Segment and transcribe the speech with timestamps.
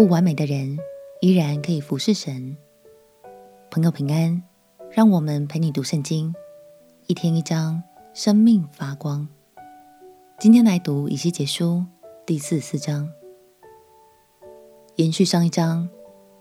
[0.00, 0.78] 不完美的人
[1.20, 2.56] 依然可以服侍神。
[3.70, 4.42] 朋友平安，
[4.90, 6.34] 让我们陪你读圣经，
[7.06, 7.82] 一天一章，
[8.14, 9.28] 生命发光。
[10.38, 11.84] 今天来读以西结书
[12.24, 13.10] 第四四章，
[14.96, 15.86] 延续上一章。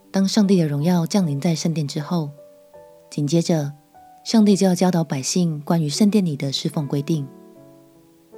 [0.10, 2.30] 当上帝的荣耀降临在圣殿之后，
[3.10, 3.74] 紧接着
[4.24, 7.28] 上帝就要教导百姓关于圣殿里的侍奉规定，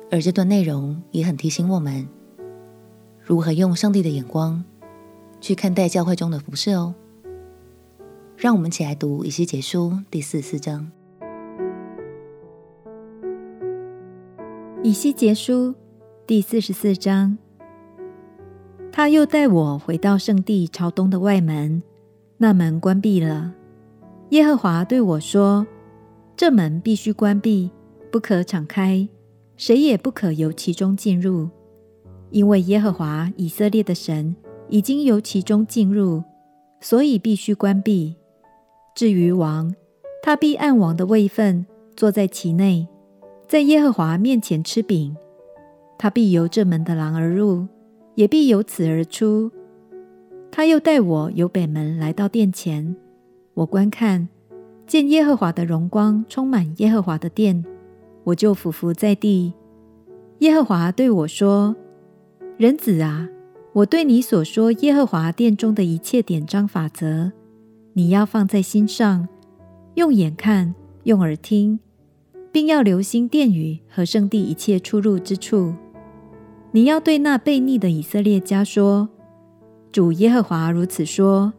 [0.10, 2.10] 而这段内容也很提醒我们
[3.22, 4.66] 如何用上帝的眼光
[5.42, 6.96] 去看待教会中的服饰哦。
[8.38, 10.90] 让我们一起来读以西结书第四四章。
[14.82, 15.76] 以西结书
[16.26, 17.38] 第四十四章。
[18.92, 21.82] 他又带我回到圣地朝东的外门，
[22.38, 23.54] 那门关闭了。
[24.32, 25.66] 耶和华对我说
[26.36, 27.72] ：“这门必须关闭，
[28.12, 29.08] 不可敞开，
[29.56, 31.50] 谁也不可由其中进入，
[32.32, 34.36] 因为耶和华以色列的神
[34.72, 36.24] 已经由其中进入，
[36.80, 38.16] 所以必须关闭。
[38.96, 39.72] 至于王，
[40.24, 41.64] 他必按王的位分
[41.96, 42.88] 坐在其内，
[43.48, 45.16] 在耶和华面前吃饼。
[46.00, 47.68] 他必由这门的廊而入。”
[48.16, 49.50] 也必由此而出。
[50.52, 52.94] 他又带我由北门来到殿前，
[53.54, 54.28] 我观看，
[54.86, 57.64] 见耶和华的荣光充满耶和华的殿，
[58.26, 59.54] 我就俯伏在地。
[60.40, 61.74] 耶和华对我说
[62.60, 63.30] ：“人子啊，
[63.74, 67.32] 我对你所说耶和华殿中的一切典章法则，
[67.94, 69.30] 你要放在心上，
[69.96, 71.80] 用眼看，用耳听，
[72.52, 75.74] 并要留心殿宇和圣地一切出入之处。”
[76.74, 79.08] 你要对那悖逆的以色列家说
[79.92, 81.54] ：“主耶和华如此说：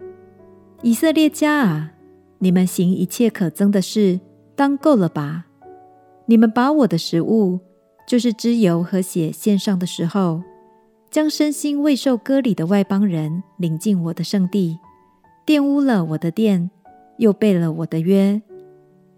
[0.83, 1.93] 以色列家啊，
[2.41, 4.21] 你们行一切可憎的事，
[4.55, 5.47] 当够了吧？
[6.27, 7.61] 你们把我的食物，
[8.07, 10.43] 就是脂油和血献上的时候，
[11.13, 14.79] 将身心未受割礼的外邦人领进我的圣地，
[15.47, 16.71] 玷污了我的殿，
[17.19, 18.41] 又背了我的约，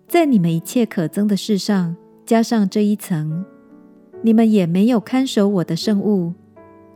[0.08, 1.96] 在你们一切可憎的事上
[2.26, 3.44] 加上这一层。”
[4.22, 6.32] 你们也没有看守我的圣物，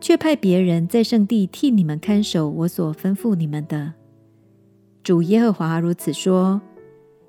[0.01, 3.93] 却派别人在圣地替你们看守我所吩咐你们的。
[5.05, 6.61] 主耶和华如此说：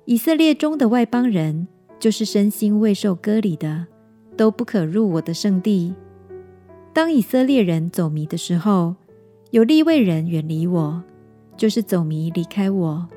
[0.06, 1.68] 以色列中的外邦人，
[2.00, 3.86] 就是身心未受割礼的，
[4.36, 5.94] 都不可入我的圣地。
[6.92, 8.96] 当以色列人走迷的时候，
[9.50, 11.02] 有利未人远离我，
[11.56, 13.08] 就是走迷离开我，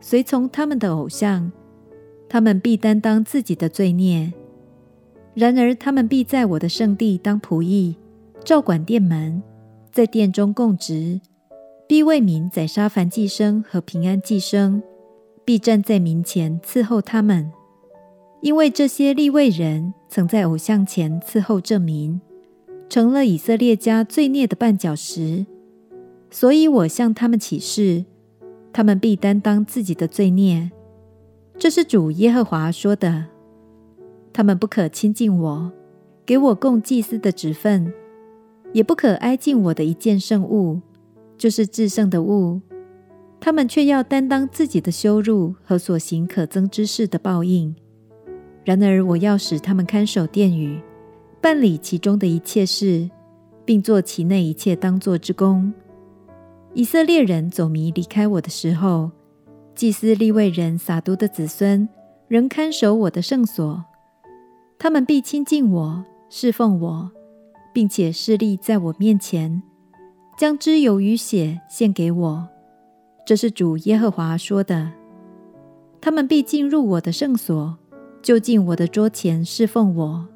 [0.00, 1.50] 随从他们的偶像，
[2.28, 4.32] 他们必担当自己的罪孽。
[5.34, 7.96] 然而，他们必在我的圣地当仆役，
[8.44, 9.40] 照管殿门，
[9.92, 11.20] 在殿中供职，
[11.86, 14.82] 必为民宰杀凡祭生和平安祭生，
[15.44, 17.52] 必站在民前伺候他们。
[18.42, 22.20] 因为这些利未人曾在偶像前伺候这民，
[22.90, 25.46] 成了以色列家罪孽的绊脚石，
[26.28, 28.04] 所以我向他们起誓，
[28.72, 30.72] 他们必担当自己的罪孽。
[31.56, 33.26] 这是主耶和华说的。
[34.32, 35.72] 他们不可亲近我，
[36.26, 37.92] 给我供祭司的职分，
[38.72, 40.80] 也不可挨近我的一件圣物，
[41.38, 42.60] 就是至圣的物。
[43.38, 47.72] 他们却要担当自己的羞辱和所行可憎之事的报应。
[48.64, 50.80] 然而，我要使他们看守殿宇，
[51.40, 53.08] 办理其中的一切事，
[53.64, 55.72] 并做其内一切当做之工。
[56.74, 59.10] 以色列人走迷离开我的时候，
[59.74, 61.88] 祭司利未人撒督的子孙
[62.28, 63.84] 仍看守我的圣所。
[64.78, 67.10] 他们必亲近我，侍奉我，
[67.72, 69.62] 并且侍立在我面前，
[70.38, 72.48] 将脂油与血献给我。
[73.26, 74.92] 这是主耶和华说的。
[76.00, 77.76] 他们必进入我的圣所，
[78.22, 80.26] 就近我的桌前侍奉我，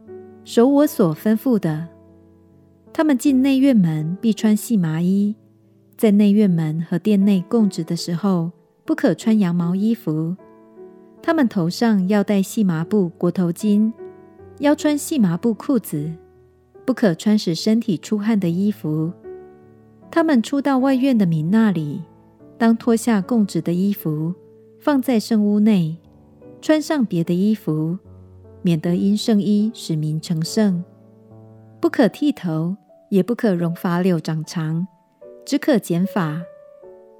[0.44, 1.88] 守我所吩咐的。
[2.92, 5.34] 他们进内院门必穿细麻衣，
[5.96, 8.52] 在内院门和殿内供职的时候，
[8.84, 10.36] 不可穿羊毛衣服。
[11.22, 13.92] 他们头上要戴细麻布裹头巾。
[14.60, 16.12] 要穿细麻布裤子，
[16.84, 19.12] 不可穿使身体出汗的衣服。
[20.12, 22.02] 他们出到外院的民那里，
[22.56, 24.32] 当脱下供职的衣服，
[24.78, 25.98] 放在圣屋内，
[26.62, 27.98] 穿上别的衣服，
[28.64, 30.82] 免得因圣衣使民成圣。
[31.80, 32.74] 不可剃头，
[33.10, 34.86] 也不可容发柳长长，
[35.44, 36.42] 只可剪发。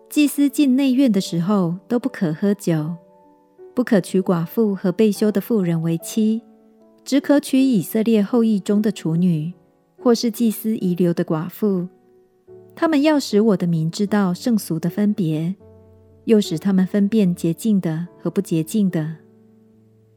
[0.09, 2.95] 祭司进内院的时候，都不可喝酒，
[3.75, 6.43] 不可娶寡妇和被休的妇人为妻。
[7.05, 9.53] 只可娶以色列后裔中的处女，
[10.03, 11.87] 或是祭司遗留的寡妇。
[12.75, 15.55] 他们要使我的民知道圣俗的分别，
[16.25, 19.17] 又使他们分辨洁净的和不洁净的。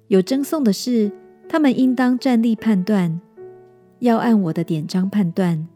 [0.07, 1.12] 有争讼的事，
[1.50, 3.19] 他们应当站立判断，
[4.00, 5.68] 要按我的典章判断。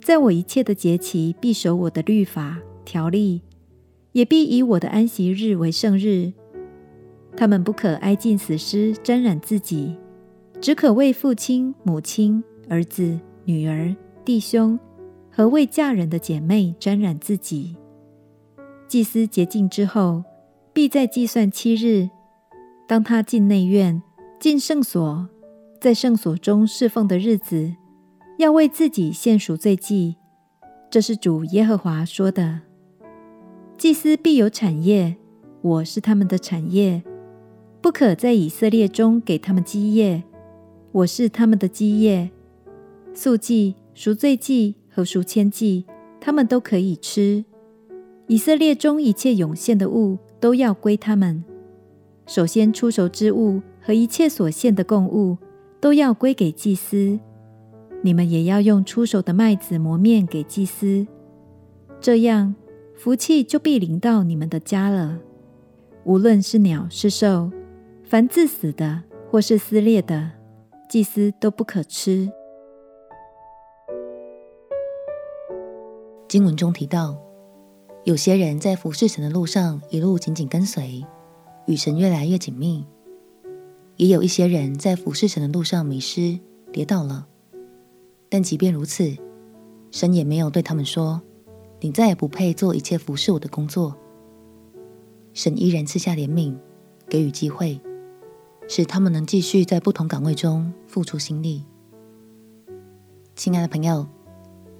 [0.00, 3.40] 在我一切的节期必守我的律法条例，
[4.10, 6.32] 也必以我的安息日为圣日。
[7.36, 9.96] 他们不可挨近死尸沾染自己，
[10.60, 13.94] 只可为父亲、母亲、儿子、女儿、
[14.24, 14.78] 弟兄
[15.30, 17.76] 和未嫁人的姐妹沾染自己。
[18.88, 20.24] 祭司洁净之后，
[20.72, 22.10] 必再计算七日。
[22.92, 24.02] 当他进内院、
[24.38, 25.26] 进圣所，
[25.80, 27.74] 在圣所中侍奉的日子，
[28.36, 30.16] 要为自己献赎罪祭。
[30.90, 32.60] 这是主耶和华说的。
[33.78, 35.16] 祭司必有产业，
[35.62, 37.02] 我是他们的产业，
[37.80, 40.22] 不可在以色列中给他们基业，
[40.92, 42.30] 我是他们的基业。
[43.14, 45.86] 素祭、赎罪祭和赎愆祭，
[46.20, 47.42] 他们都可以吃。
[48.26, 51.42] 以色列中一切涌现的物都要归他们。
[52.26, 55.36] 首先出熟之物和一切所献的供物
[55.80, 57.18] 都要归给祭司。
[58.02, 61.06] 你们也要用出熟的麦子磨面给祭司。
[62.00, 62.54] 这样，
[62.96, 65.18] 福气就必临到你们的家了。
[66.04, 67.50] 无论是鸟是兽，
[68.04, 70.32] 凡自死的或是撕裂的，
[70.88, 72.28] 祭司都不可吃。
[76.26, 77.16] 经文中提到，
[78.04, 81.04] 有些人在服侍神的路上一路紧紧跟随，
[81.72, 82.84] 与神越来越紧密；
[83.96, 86.38] 也有一些人在服侍神的路上迷失、
[86.70, 87.26] 跌倒了。
[88.28, 89.16] 但即便如此，
[89.90, 91.22] 神也没有对他们说
[91.80, 93.96] ：“你再也不配做一切服侍我的工作。”
[95.32, 96.54] 神依然赐下怜悯，
[97.08, 97.80] 给予机会，
[98.68, 101.64] 使他们能继续在不同岗位中付出心力。
[103.34, 104.06] 亲爱的朋友，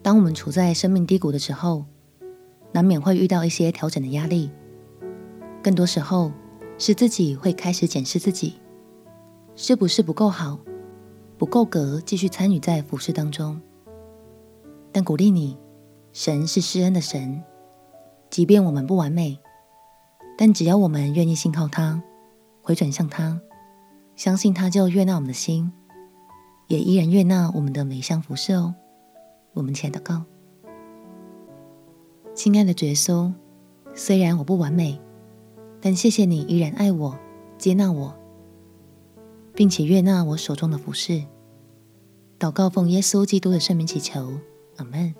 [0.03, 1.87] 当我们处在生命低谷的时候，
[2.73, 4.50] 难免会遇到一些调整的压力，
[5.62, 6.31] 更多时候
[6.84, 8.55] 是自己会开始检视自己，
[9.55, 10.58] 是不是不够好，
[11.38, 13.61] 不够格继续参与在服事当中。
[14.90, 15.56] 但鼓励你，
[16.12, 17.40] 神是施恩的神，
[18.31, 19.38] 即便我们不完美，
[20.37, 22.02] 但只要我们愿意信靠他，
[22.62, 23.40] 回转向他，
[24.17, 25.70] 相信他就悦纳我们的心，
[26.67, 28.75] 也依然悦纳我们的每一项服事哦。
[29.52, 30.25] 我们前祷告。
[32.34, 33.32] 亲爱的耶稣，
[33.94, 35.00] 虽然我不完美，
[35.84, 37.19] 但谢谢你依然爱我、
[37.58, 38.14] 接纳我，
[39.52, 41.25] 并且悦纳我手中的服饰。
[42.38, 44.32] 祷告奉耶稣基督的圣名祈求，
[44.76, 45.12] 阿门。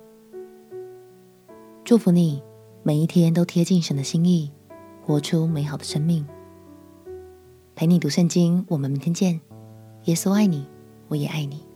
[1.85, 2.41] 祝福你
[2.85, 4.53] 每一天都贴近神的心意，
[5.05, 6.25] 活出美好的生命。
[7.75, 9.41] 陪你读圣经，我们明天见。
[10.05, 10.65] 耶稣爱你，
[11.09, 11.72] 我也爱你。